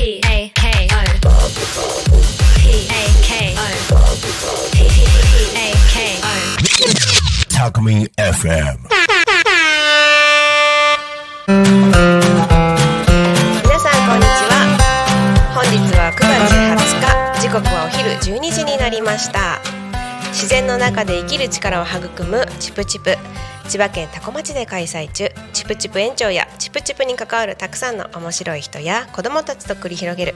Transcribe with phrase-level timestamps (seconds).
[0.00, 1.04] P A K O
[2.56, 3.60] P A K O
[4.72, 4.80] P
[5.54, 6.32] A K O
[7.50, 8.80] Talk Me FM.
[13.62, 14.52] 皆さんこんにちは
[15.54, 18.08] 本日は9月20日時刻はお昼
[18.40, 19.79] 12時になりました
[20.30, 23.16] 自然の中で生きる力を育むチプチプ。
[23.68, 25.28] 千葉県多古町で開催中。
[25.52, 30.34] チプチプ園長やチプチプに関わるたくさんの面白い人や子どもたちと繰り広げる。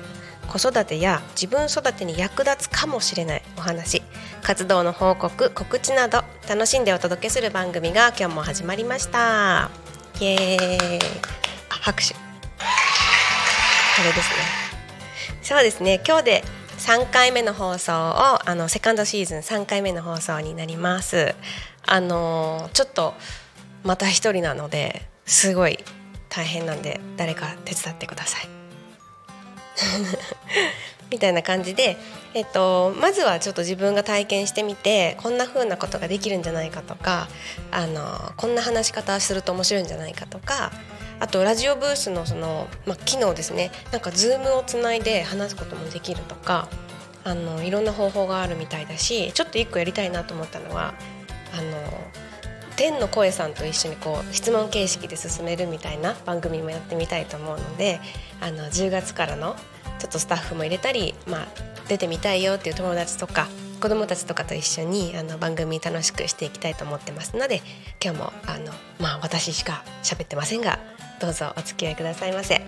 [0.49, 3.43] 子育てや自分育てに役立つかもしれない。
[3.57, 4.03] お話。
[4.43, 9.71] 活動の報告告知など楽しんでお届けする番組が今日も始まりました。
[10.21, 10.99] イエーイ。
[11.69, 12.15] 拍手。
[12.15, 12.21] こ
[14.05, 14.37] れですね。
[15.43, 16.01] そうですね。
[16.07, 16.45] 今日で
[16.85, 21.35] 3回目の放送をあのセカンドシーズン3回目の放送になります。
[21.87, 23.15] あのちょっと
[23.85, 25.79] また一人なのですごい
[26.29, 28.49] 大変なんで誰か手伝ってください。
[31.09, 31.97] みたいな感じで、
[32.35, 37.29] えっと、まずはちょっと自分が体験してみてこんな風なことができるんじゃないかとか
[37.71, 40.71] あのこんな話し方すると面白いんじゃないかとか
[41.21, 43.71] あとラジオブースのその、ま、機能ですね。
[43.93, 46.69] なんかズームをつないで話すこともできるとか
[47.25, 50.95] あのいろんな方法があるみたいだしちょっと一個やりたいなと思ったのは
[51.57, 52.05] あの
[52.77, 58.01] 天の声さんと一緒にこう質問形式で進めるみたいな番組もやってみたいと思うので
[58.41, 59.57] あの10月からの
[59.99, 61.47] ちょっとスタッフも入れたり、まあ、
[61.89, 63.49] 出てみたいよっていう友達とか
[63.81, 67.63] 子供たちとかと一緒にあの番組楽しくしていきたいと思ってますので
[68.03, 70.79] 今日もあの、まあ、私しか喋ってませんが
[71.21, 72.61] どうぞお付き合いくださいませ。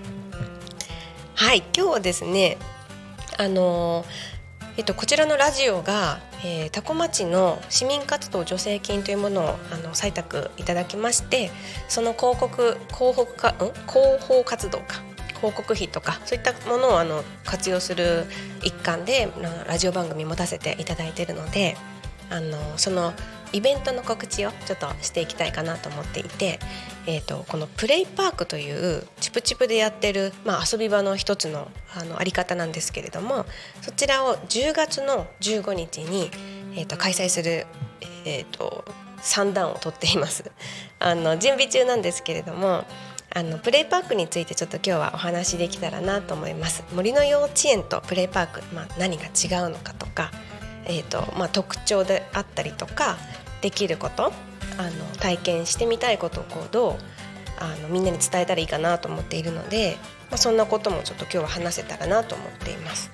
[1.35, 2.57] はい今日はですね
[3.39, 4.07] あの
[4.77, 11.51] えっと、こちらのラジオが、えー、多古町の市民活動助成金というものをあの採択いただきまして
[11.89, 13.55] その広告広報か、ん、
[13.89, 15.03] 広報活動か。
[15.37, 18.25] 広告費とかそういったものをあの活用する
[18.63, 19.29] 一環で
[19.67, 21.77] ラジオ番組持たせていただいているので
[22.31, 23.13] あのその
[23.57, 26.59] イベントの告知をちょっとしていきたいかなと思っていて、
[27.07, 33.47] えーと、このプレイパークというチプチプでやってる、まあ、遊び場の一つのあのあり方なんですけれども
[33.81, 36.31] そちらを10月の15日に、
[36.75, 37.67] えーと、開催する、
[38.27, 38.85] えーと、
[39.23, 40.51] 3段を取っています。
[40.99, 42.85] あの準備中なんですけれども
[43.35, 46.85] あのプレイパークについてちょっと今日はお話できたらなと思います。
[46.95, 50.31] 森の幼稚園とプレイパーク、まあ、何が違うのかとか
[50.87, 53.19] えーとまあ、特徴であったりとか
[53.61, 54.33] できること
[54.79, 56.97] あの体験してみたいことをこうどう
[57.59, 59.97] あのみんなに伝えたらいいかなと思っているので、
[60.31, 63.11] まあ、そんなこともちょっと今日は話せたらなと思っています。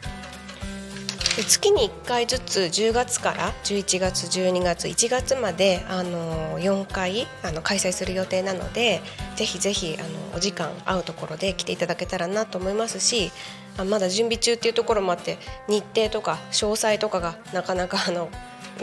[1.36, 9.00] で月に1回ずつ10月から11月12月1月まであの4回あの開催する予定なので
[9.36, 13.32] ぜひぜひあのお時間合うところで来ていただけたらなと思いますし
[13.78, 15.38] あまだ準備中っていうところもあって
[15.68, 18.28] 日程とか詳細とかがなかなかあの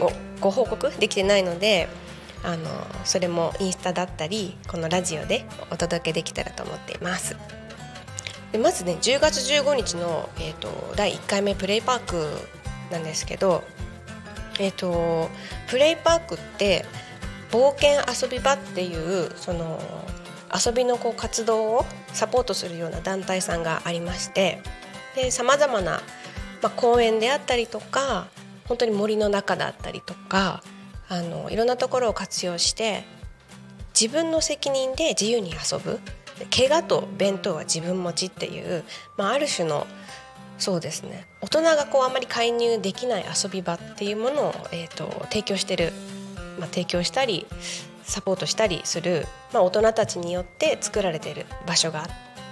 [0.00, 1.88] ごご報告できてないので
[2.42, 2.68] あの
[3.04, 7.36] それもインスタだったりこのラジオでお届けできたらと思っています。
[8.52, 12.26] でまずね10月15日の、えーと、第1回目プレイパーク
[12.90, 13.62] なんですけど、
[14.58, 15.28] えーと、
[15.68, 16.84] プレイパークって
[17.52, 19.80] 冒険遊び場っていうその
[20.52, 24.60] 遊びのこう活動をサポートするような団体さんがありまして
[25.30, 26.00] さまざまな、
[26.62, 28.28] まあ、公園であったりとか
[28.70, 30.62] 本当に森の中だったりとか
[31.08, 33.02] あのいろんなところを活用して
[34.00, 35.98] 自分の責任で自由に遊ぶ。
[36.56, 38.82] 怪我と弁当は自分持ちっていう、
[39.18, 39.86] まあ、ある種の
[40.56, 41.26] そうですね。
[41.42, 45.92] 大人がこうあんまり介入できない遊び場っていうものを、えーと、提供してる、
[46.58, 47.46] まあ、提供したり
[48.04, 52.08] サポートしたりする、まあ、大人たちによって作られてる場所があっ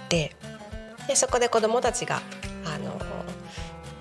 [0.09, 0.35] て。
[1.07, 2.21] でそこで子どもたちが
[2.65, 3.01] あの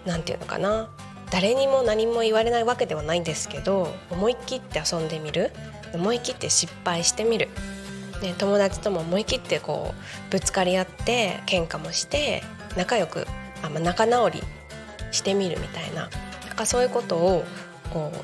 [0.05, 0.91] なんていうのかな。
[1.31, 5.53] 誰にも何も言われないわけではないんですけど思い切って遊んでみる。
[5.95, 7.49] 思い切って失敗してみる、
[8.23, 9.95] ね、友達とも思い切ってこ
[10.29, 12.43] うぶつかり合って喧嘩もして
[12.77, 13.27] 仲良く
[13.63, 14.43] あ、まあ、仲直り
[15.11, 16.11] してみるみたいな。
[16.47, 17.45] なんかそういうことを
[17.93, 18.17] こう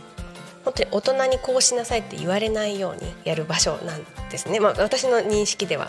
[0.64, 5.88] 本当に大人にこうしなさいって言われないようにやる場所なんですね、まあ、私の認識では。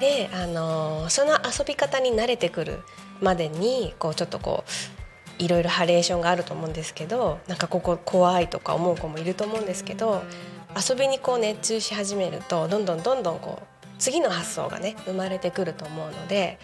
[0.00, 2.80] で、あのー、その遊び方に慣れてくる
[3.20, 4.70] までにこうちょっとこう
[5.38, 10.22] いろいろハレーションがあると思うんですけどなんかここ怖いとか思う子もいると思うんですけど
[10.88, 16.58] 遊びにこう熱中し始めるとどんどんどんどんこう次の発想がね生まれてくると思うので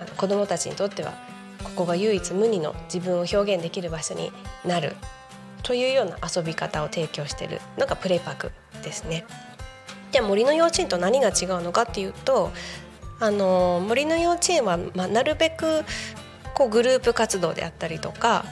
[0.00, 1.12] あの子どもたちにとっては
[1.62, 4.30] ここが唯一無二の自分を表現できる場所に
[4.64, 4.94] なる
[5.62, 9.24] というような遊び方を提供しているのがプレイパークですね。
[10.12, 12.52] じゃあ森の幼稚園と何が違うのかっていうと
[13.18, 15.84] あの森の幼稚園は、まあ、なるべく
[16.54, 18.44] こうグループ活動であったりとか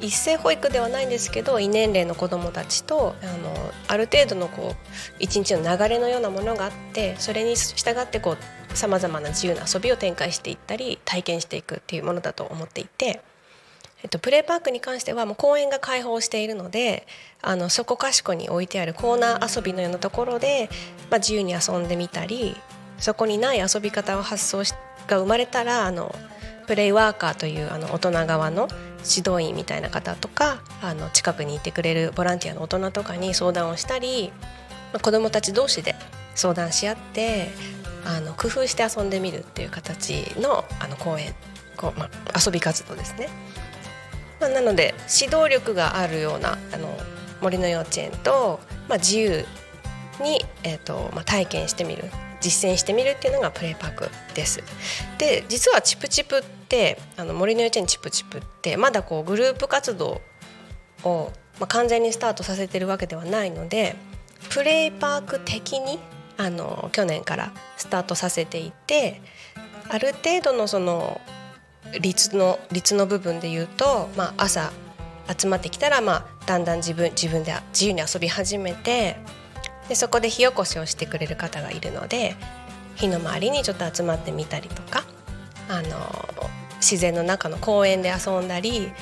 [0.00, 3.54] 一斉保育ではないんですけど異年齢の子どもたちとあの
[3.88, 4.76] ある程度のこう
[5.18, 8.36] 一日の流れのようなものがあってそれに従ってこ
[8.72, 13.22] うさまざまな自由な遊びを展開していったり体験していくっていうものだと思っていて。
[14.02, 17.06] えっと、プレーパークに関してはもう公園が開放しているので
[17.40, 20.68] あのそこかしこに置いてあるコーナー遊びのようなところで、
[21.10, 22.54] まあ、自由に遊んでみたり
[22.98, 24.62] そこにない遊び方を発想
[25.08, 26.14] が生まれたらあの
[26.66, 28.68] プレイワーカーというあの大人側の
[29.04, 34.32] 指導員みたいな方とかあの近くにいてくれるボランティアの大人とかに相談をしたり、
[34.92, 35.94] まあ、子どもたち同士で
[36.34, 37.48] 相談し合って
[38.04, 41.34] あの工夫して遊んでみるっていう形のあの公演
[41.76, 43.28] こう、まあ、遊び活動ですね。
[44.40, 46.96] まあ、なので指導力があるようなあの
[47.40, 49.46] 森の幼稚園と、まあ、自由
[50.20, 52.04] に、えーとまあ、体験してみる
[52.40, 54.62] 実践してみるっていうのがプレイパークです。
[55.18, 60.20] で実はチプチプってあの森の幼稚園チプチプってまだこうグループ活動
[61.04, 61.30] を、
[61.60, 63.94] まあ、完全にスタートさせてるわけではないので
[64.50, 66.00] プレイパーク的に
[66.36, 69.22] あの去年からスタートさせていて
[69.88, 71.20] ある程度のその
[72.00, 74.72] 率の率の部分で言うと、まあ、朝
[75.38, 79.16] 集まってきたら、まあ、だんだん自分自分で自由に遊び始めて
[79.88, 82.34] でそこで火起こしをしてくれる方がいるので
[82.96, 85.04] 火の周りにちょっと集まってみたりとか
[85.68, 88.92] あの自然の中の公園で遊んだり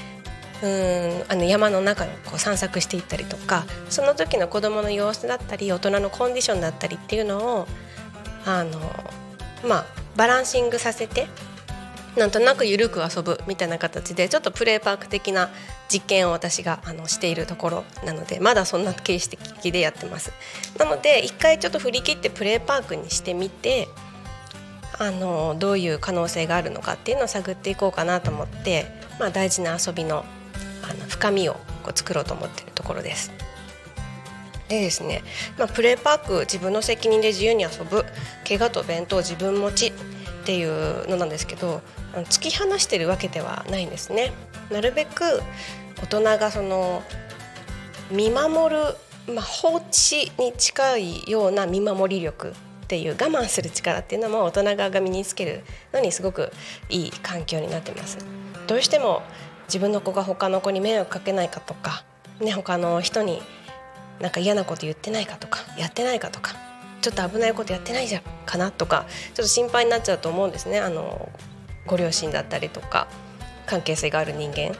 [0.62, 7.66] うんあの山の中をこう散策していったりとかその時の子どもの様子だったり大人のコンディションだったりっていうのを
[8.46, 8.80] あの、
[9.66, 11.26] まあ、バランシングさせて
[12.16, 15.50] なんとなく緩く遊ぶみたいな形でちょっとプレーパーク的な
[15.88, 20.32] 実験を私があのしているところなのでまだそんな形式でやってます。
[20.78, 23.88] なので一回ちょっと振り切ってプレーパークにしてみて
[24.98, 28.86] あのどういう可能性があるのかっていうのを探っていこうかなと思って、
[29.18, 30.24] まあ、大事な遊びの
[30.82, 33.32] あの深みをこう作ろうと思ってるところです。
[34.68, 35.22] でですね、
[35.58, 38.04] まあ、プレーパーク自分の責任で自由に遊ぶ
[38.46, 39.92] 怪我と弁当自分持ちっ
[40.44, 41.82] ていうのなんですけど
[42.14, 44.32] 突き放してるわけではないんですね。
[44.70, 45.42] なるべく
[46.02, 47.02] 大人がその
[48.10, 48.82] 見守る、
[49.34, 52.52] まあ、放置に近いような見守り力
[52.94, 56.52] っていう我慢する力っていうのも大人側が身につけるのにすごく
[56.88, 58.18] いい環境になってます。
[58.68, 59.22] どうしても
[59.66, 62.04] 自分の子が他の子に迷惑かけないかとか、
[62.38, 63.42] ね、他の人に
[64.20, 66.54] なんか嫌なこと言ってないかとかやってないかとか
[67.00, 71.28] ちょっと危ないことやってないじゃんかなとかちょっと心配になっちゃうと思うんですねあの
[71.86, 73.08] ご両親だったりとか
[73.66, 74.76] 関係性がある人間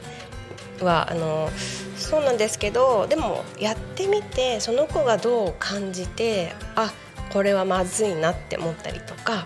[0.81, 1.49] はあの
[1.97, 6.93] そうなんですけどでもやってみてその子がどう感じてあ
[7.35, 9.43] これはまずいなって思ったりとか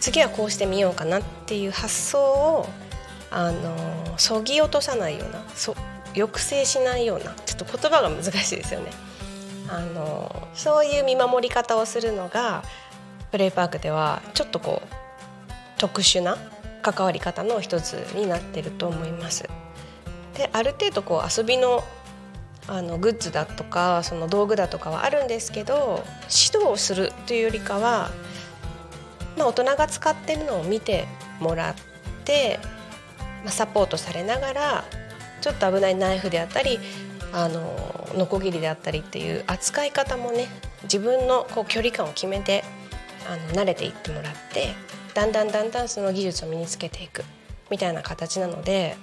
[0.00, 2.66] 次はこうしてみようかなっていう発想を
[3.30, 5.76] あのそぎ落とさないようなそ
[6.14, 8.92] 抑制しないようなちょっと言葉が難しいですよね。
[9.68, 12.64] あのそういう見守り方をするのが
[13.30, 14.94] プレイパークではちょっとこう
[15.76, 16.38] 特殊な
[16.80, 19.46] 関わり方の一つになってると思います。
[20.34, 21.84] である程度こう遊びの
[22.70, 28.12] あのグッズだとかその道具だとかはあるんですけど指導をするというよりかは、
[29.36, 31.06] まあ、大人が使ってるのを見て
[31.40, 31.74] もらっ
[32.24, 32.60] て、
[33.42, 34.84] まあ、サポートされながら
[35.40, 36.78] ちょっと危ないナイフであったり
[37.32, 40.46] あのノコギリであったりっていう扱い方もね
[40.84, 42.62] 自分のこう距離感を決めて
[43.28, 44.74] あの慣れていってもらって
[45.14, 47.24] だんだんだんだんその技術を身につけていく
[47.68, 48.96] みたいな形なので、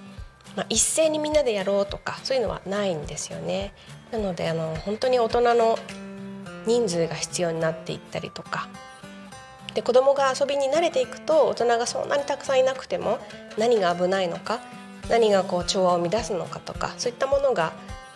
[0.55, 3.73] まあ、一斉にみんなでやろうとかそういうのはないんですよね。
[4.11, 5.77] なのであの本当に大人の
[6.65, 8.67] 人数が必要になっていったりとか
[9.73, 13.19] で子供が遊びに慣れていくと大人がそんなにたくさんいなくても
[13.57, 14.59] 何が危ないのか
[15.09, 17.73] 何がこう調和を乱すのかとかそういったものが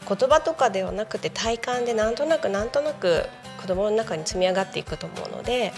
[0.08, 3.26] 言葉とかではなくて体感でなんとなくなんとなく
[3.62, 5.72] 子供の中に積み上がっていくと思うので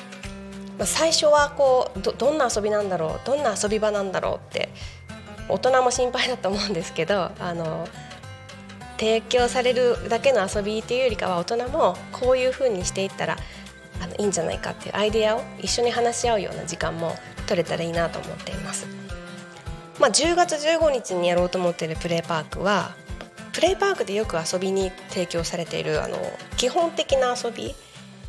[0.77, 4.69] まあ、最初はこうどどんな遊びなんだろうどんな遊び場なんだろうって
[5.49, 7.87] 大人も心配だと思うんですけどあの
[8.97, 13.37] 提供されるだけの遊びっていうよりかは大人もこういうふうにしていったら
[14.01, 17.15] あのいいんじゃないかっていうアイデアを一緒に話し合うような時間も
[17.47, 18.87] 取れたらいいなと思っています。
[19.99, 22.95] まあ、10月15日にやろうと思っているプレーパークは
[23.53, 26.17] プレーパークでよく遊びに提供されているあの
[26.57, 27.75] 基本的な遊び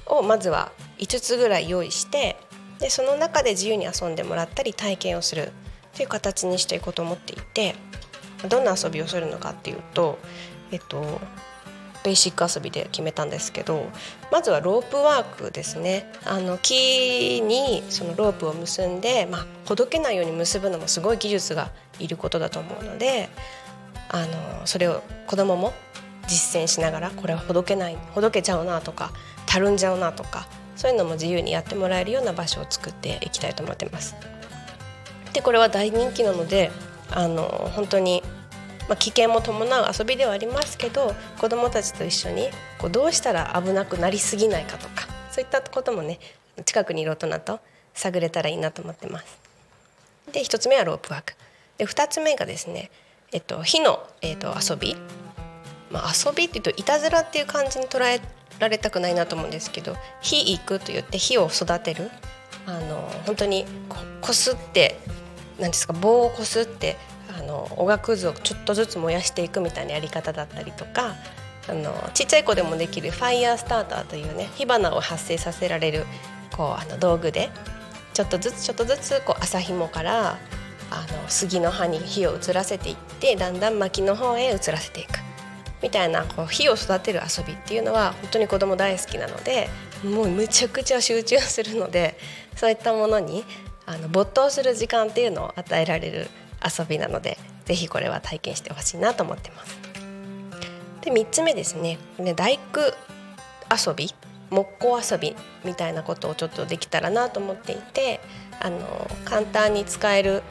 [0.06, 2.36] をまずは5つぐらい用意して
[2.78, 5.52] でその中で自由に遊んでもらったり体験をする
[5.94, 7.74] という形にしていこうと思っていて
[8.48, 10.18] どんな遊びをするのかっていうと、
[10.70, 11.20] えっと、
[12.04, 13.86] ベーシック遊びで決めたんですけど
[14.30, 23.30] まずはロープワークですねあの木にそのロープを結んで、まあ、ほどけないように結ぶのもすごい技術がいることだと思うので
[24.10, 25.72] あのそれを子供も
[26.26, 29.12] 実践しながらこれはほどけないほどけちゃうなとか
[29.46, 30.46] たるんじゃうなとか
[30.76, 34.16] そういうのも自由にやってもらえるような場所を作っていきたいと思ってます。
[35.34, 36.70] でこれは大人気なので
[37.10, 38.22] あの本当に
[38.88, 42.48] まあ、危険も伴う遊びではありますけど子どもたちと一緒に
[42.78, 46.18] こうどうしたら危なくなりすぎないかとかそういったこともね
[46.64, 47.60] 近くにいる大人と
[47.94, 49.38] 探れたらいいなと思ってます。
[50.32, 51.34] で1つ目はロープワーク。
[51.78, 52.90] で2つ目がですね、
[53.32, 54.96] えっと、火の、えっと、遊び、
[55.90, 58.20] まあ、遊びっていうといたずらっていう感じに捉え
[58.58, 62.10] られたくないなと思うんですけど火育といって火を育てる。
[62.66, 63.66] あの本当に
[64.20, 64.98] こすって
[65.58, 66.96] 何ですか棒をこすって
[67.38, 71.14] あのおがくずをちょっとずつ燃やしていくみたいなやり方だったりとか
[71.68, 76.04] あのちっちゃい子でもできるファイヤースターターというね火花を発生させられる
[76.56, 77.50] こうあの道具で
[78.12, 80.38] ちょっとずつちょっとずつこう麻紐から
[80.90, 85.24] あの杉の葉に火を移らせていってだんだん薪の方へ移らせていく。
[85.82, 89.68] みたいなこう火を育てる遊びっていうのは本当に子供大好きなので
[90.02, 92.16] もうむちゃくちゃ集中するので
[92.56, 93.44] そういったものに
[93.86, 96.28] あの没頭する時間っていうのを与えられる
[96.64, 99.78] 遊びなのでぜひこれは体験してほしいなと思ってます。
[101.02, 102.80] で3つ目ですねね大工
[103.70, 104.14] 遊び
[104.50, 108.20] 木工遊びみたいなことをちょっとできたらなと思っていて
[108.60, 110.42] あの簡単に使える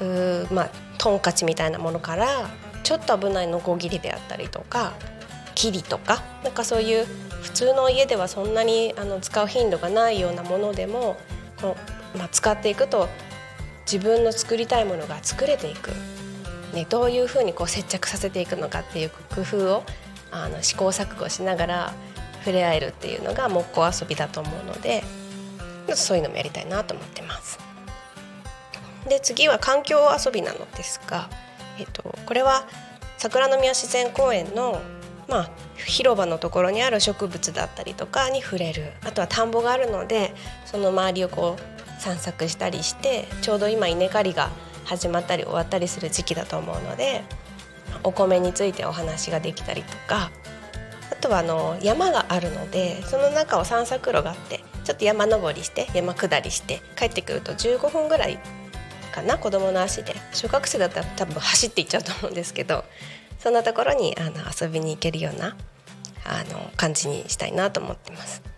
[0.00, 2.50] うまあトンカチみたいなものから
[2.82, 4.94] ちょっと危ないノコギリであったりとか
[5.54, 7.06] キリとかなんかそういう
[7.42, 11.16] 普通の家ではそんなにあの使う頻度がないようなものでも
[11.60, 13.08] こう、ま、使っていくと
[13.90, 15.90] 自分の作りたいものが作れていく、
[16.72, 19.84] ね、どういうふうにこう接着させていくのかっていう工夫を
[20.30, 21.94] あの試行錯誤しながら
[22.40, 25.02] 触れ合えるっていうのが木工遊びだと思うので
[25.94, 27.58] そういうのもやりたいなと思ってます。
[29.08, 31.28] で次は環境遊びなのですが、
[31.78, 32.66] えっと、これは
[33.18, 34.80] 桜宮自然公園の、
[35.28, 44.50] まあ、広場のところにある植物だったりとかに触れるあとは田んぼがあるのでその周りをこう散策したりしてちょうど今稲刈りが
[44.84, 47.22] 始まったり終わったりする時期だと思うので
[48.02, 50.30] お米についてお話ができたりとか
[51.10, 58.38] あとはあの山があるのでその中を散策路があってちょっと山登りして山下りして帰ってくると15分ぐらい
[59.12, 62.84] かな子供の足で小学生だったら多分走っていっちゃうと思うんですけど
[63.38, 65.56] そんなところにあの遊びに行けるような
[66.26, 68.53] あの感じにしたいなと思ってます。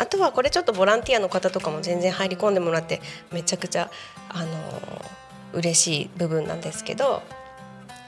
[0.00, 3.02] あとはこれちょっとボランティアの方とかも全然入り込んでもらって
[3.32, 3.90] めちゃくちゃ
[4.30, 4.48] あの
[5.52, 7.22] 嬉しい部分なんですけど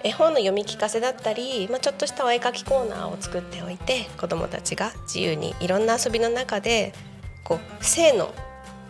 [0.02, 6.94] 絵本の読み聞かせだったり、まあ、ちょっとしたお絵描きコーナーを作っておいて子どもたちが自由にいろんな遊びの中で
[7.44, 8.32] こう性の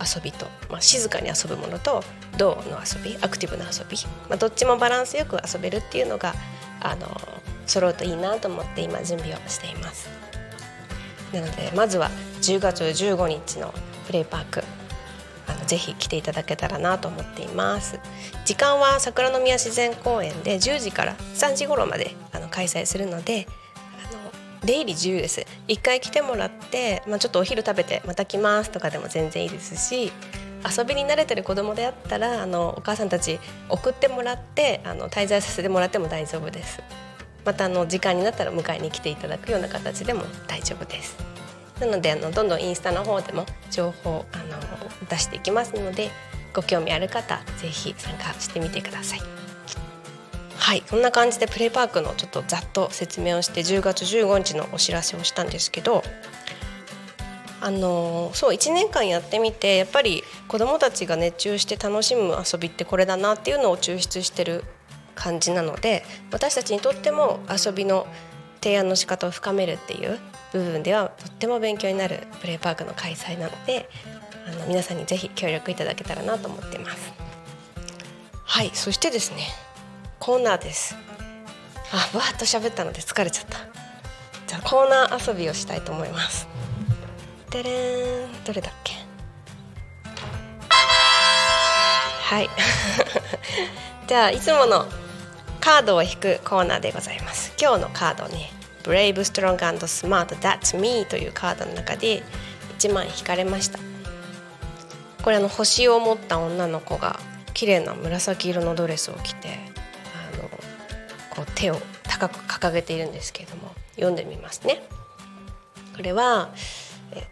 [0.00, 2.04] 遊びと、まあ、静かに遊ぶものと
[2.38, 3.96] 動の遊びアクティブな遊び、
[4.28, 6.34] まあ、どっちもバランスよく遊べるっていうのが
[6.80, 7.08] あの
[7.66, 10.31] 揃うといいなと思って今準備をしています。
[11.32, 12.10] なのでまずは
[12.42, 13.72] 10月15日の
[14.06, 14.62] プレイパーク
[15.46, 17.98] あのぜひ来ていただけたらなと思っています。
[18.44, 23.46] 時間は桜宮自然公園で10時から3時頃まであの開催するので
[24.64, 25.44] 出入り自由です。
[25.66, 30.12] 一回来てもらって、まあ、ちょっとお昼食べてまた来ますとかでも全然いいですし
[30.78, 36.80] 遊びに慣れてる子供であったらあのお母さんたち送ってもらってあの滞在させてもらっても大丈夫です。
[37.44, 41.16] またあの時間になったら迎えに来ていただくような形でも大丈夫です。
[41.80, 44.44] なのであのどんどんインスタの方でも情報あの
[45.08, 46.10] 出していきますので
[46.54, 49.20] ご興味ある方ぜひ参加してみてください。
[50.56, 56.04] はいこんな感じでプレイパークのちょっとざっと説明をして10月15日のお知らせをしたんですけど
[57.60, 64.64] あのそう1年間やってみてやっぱり子どもたちが熱中して楽しむ遊びってこれだなっていうのを抽出してる
[65.14, 68.06] 感じなので私たちにとっても遊びの
[68.62, 70.18] 提案の仕方を深めるっていう
[70.52, 73.88] 部分ではとっても勉強になるプレイパークの開催なので
[74.46, 77.12] あの皆さんにぜひ協力いただけたらなと思ってます。
[78.44, 79.48] はいそしてですね
[80.18, 80.96] コーナーです。
[81.92, 83.58] あわっと喋ったので疲れちゃった。
[84.46, 86.46] じゃあコーナー遊びをしたいと思います。
[87.50, 88.94] でれんどれだっけ？
[90.68, 92.48] はい。
[94.06, 94.86] じゃあいつもの
[95.62, 98.50] カードを引くコーナーでございます今日のカードね
[98.82, 102.24] Brave, Strong and Smart That's Me というカードの中で
[102.80, 103.78] 1枚引かれました
[105.22, 107.20] これあの星を持った女の子が
[107.54, 109.50] 綺麗な紫色のドレスを着て
[110.34, 110.48] あの
[111.30, 114.82] こう手を高く掲げているんですけれども読んでみますね
[115.94, 116.50] これは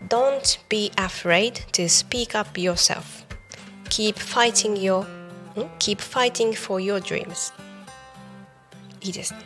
[0.08, 3.26] Don't be afraid to speak up yourself
[3.88, 5.04] keep fighting your
[5.80, 7.52] keep fighting for your dreams
[9.00, 9.40] いいですね。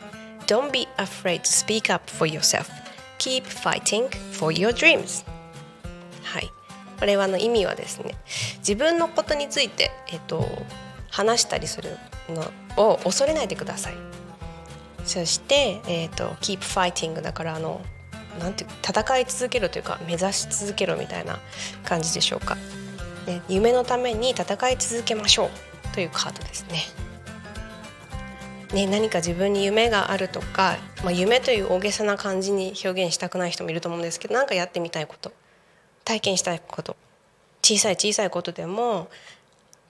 [0.46, 2.66] Don't be afraid to speak up for yourself.
[3.18, 5.24] Keep fighting for your dreams.
[6.22, 6.50] はい。
[6.98, 8.14] これはの意味はですね
[8.58, 10.46] 自分のことについて、えっと、
[11.10, 11.96] 話したりする
[12.28, 13.94] のを恐れないでください。
[15.04, 17.80] そして、えっと、keep fighting だからあの
[18.38, 21.38] なんて戦い続けるというか目指し続けろみたいな
[21.84, 22.56] 感じでしょうか、
[23.26, 27.03] ね、夢のために戦い続けましょうというカードですね。
[28.74, 35.32] ね、何か自分に夢があるとか、まあ、夢という大げさな感じに表現したくない人もいると思うんですけど何かやってみたいこと
[36.04, 36.96] 体験したいこと
[37.62, 39.08] 小さい小さいことでも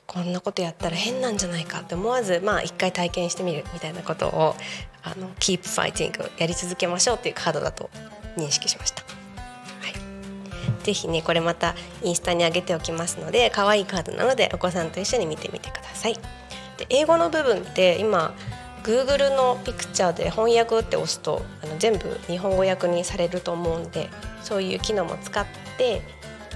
[0.06, 4.54] こんなことやったら変なんじゃないかって思わずまあ一回体験してみるみたいなことを
[5.02, 7.88] あの Keep Fighting やり続けましょうっていうカードだと
[8.36, 9.02] 認識しました。
[9.02, 9.08] は
[9.88, 16.14] い、ぜひねこれまたインスタに上げておきますので可愛いカードなのでお子さんと一緒に見てみてください。
[16.76, 18.34] で英語の部分って今
[18.84, 24.10] Google のピクチャーで翻訳って押すとあの全部日本語訳にされると思うんで
[24.42, 25.46] そういう機能も使っ
[25.78, 26.02] て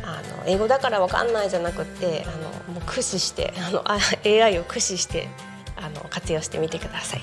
[0.05, 2.31] あの英語だから分かんないじゃなくてあ
[2.69, 3.83] のもう駆使してあの
[4.25, 5.29] AI を駆使して
[5.77, 7.21] あの活用してみてください。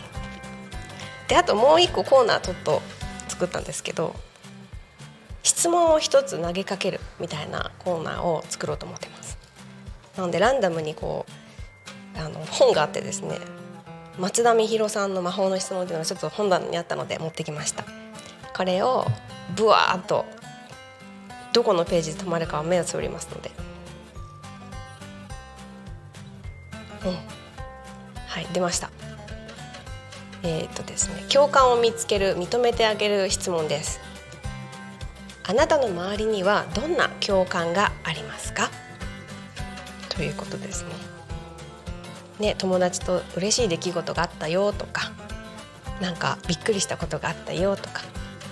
[1.27, 2.81] であともう一個コーナーちょっと
[3.27, 4.15] 作ったんですけど
[5.43, 9.37] 質問を一つ投げかけるみたいなコーナーを作ろうと思ってます
[10.17, 11.25] なのでランダムにこ
[12.15, 13.39] うあの本があってですね
[14.17, 17.83] 松田美弘さんの魔法の質問っていうのがちょっと本棚にあったので持ってきました。
[18.55, 19.05] これを
[19.55, 20.25] ブワーッと
[21.53, 23.51] どこのページで止まるかは目をつぶりますので。
[27.05, 27.11] うん。
[28.27, 28.89] はい出ました。
[30.43, 33.99] えっ、とですね共感を見つける認めてあげる質問です。
[35.47, 38.69] あなたの周りにはどんな共感がありますか？
[40.09, 41.14] ということですね。
[42.39, 45.11] ね友達と嬉しい出来事があったよとか
[46.01, 48.01] なんかびっくりしたことがあったよとか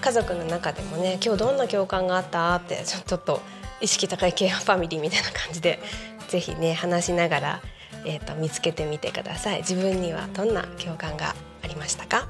[0.01, 2.55] 家族の中でもね今日どんな共感があった？
[2.55, 3.41] ってちょっと
[3.81, 5.79] 意識高いケアファミリーみたいな感じで
[6.27, 7.61] 是非ね話しながら、
[8.05, 9.59] えーと見つけてみてください。
[9.59, 12.17] 自分にはどんな共感がありましたか？
[12.17, 12.23] は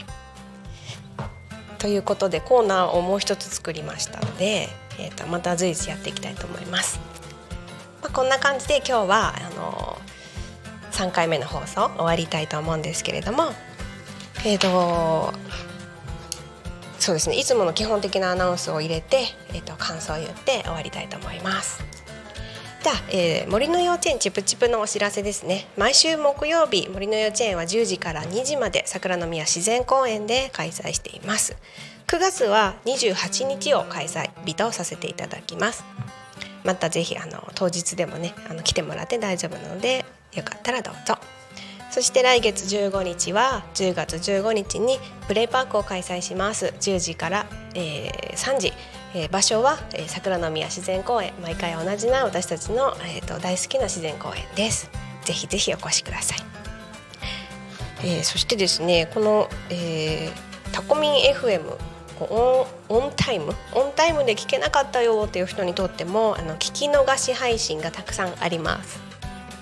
[0.00, 0.04] い。
[1.78, 6.98] ということでコーナーをもう一つ作りましたので、えー、とまた随時やっていきたいと思います。
[8.02, 9.85] まあ、こんな感じで今日はあの
[10.96, 13.52] 3回目の放送終わりたいと思うんですけれども。
[14.44, 15.34] えっ、ー、と
[16.98, 17.36] そうですね。
[17.36, 19.18] いつもの基本的なアナウンスを入れて、
[19.50, 21.84] えー、と感想を言って終わりたいと思います。
[22.82, 25.66] じゃあ、えー、森の幼稚園チプチプのお知らせですね。
[25.76, 31.56] 毎週木曜日森の幼稚園は10時から2時まで桜の宮自然公園で開催しています。
[32.06, 35.84] 9月は28日を開催日とさせていただきます。
[36.64, 40.04] またぜひあの当日でもねあの来てもらって大丈夫なので
[40.36, 41.16] よかったらどうぞ。
[41.90, 46.74] そして来月15日は10月15日にプレイパークを開催します。
[46.80, 48.72] 10時から、えー、3時。
[49.14, 51.32] えー、場所は、えー、桜の宮自然公園。
[51.40, 54.90] 毎回同じな私たちの、えーと、大好きな自然公園です。
[55.26, 56.38] ぜひぜひお越しください、
[58.04, 61.76] えー、そしてですねこの、えー、タコミン FM
[62.20, 63.52] オンオンタイム？
[63.74, 69.05] オンタイムで聞けなかったよっていう人にとってもあの聞き逃し配信がたくさんあります。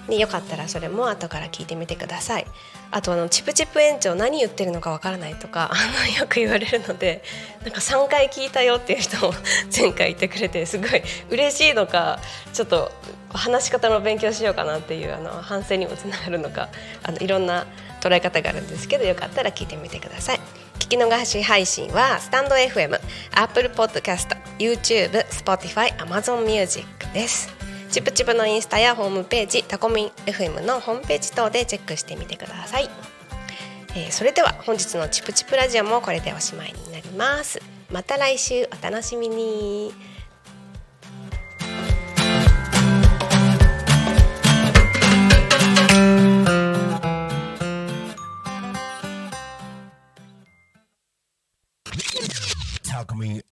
[0.09, 2.47] でよかったらそれも後から聞いてみてください
[2.91, 7.23] あとあのチプチプ園長何言ってるのかわからないとか あのよく言われるので
[7.63, 9.35] なんか3回聞いたよっていう人も
[9.75, 12.21] 前回言ってくれてすごい嬉しいのか
[12.53, 12.93] ちょっと
[13.33, 16.69] 話し方の勉強しようかなっていうあの反省にもつながるのか
[17.03, 17.67] あのいろんな
[18.01, 20.41] 捉え方があるんですけどよかったら聞いてみてください。
[20.79, 23.01] 聞き逃し配信はスタンド FM、
[23.33, 27.64] Apple Podcast、YouTube、Spotify、Amazon Music です。
[27.95, 32.91] チプチプのインスタやホームページタコミン FM のホームページ等でチェックしてみてください、
[33.91, 37.63] えー、それでは本日のチプチプラジオもこれでおしまいになります。
[37.93, 39.93] また来週お楽しみに。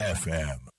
[0.01, 0.72] FM